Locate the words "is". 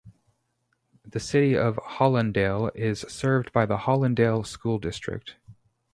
2.75-3.01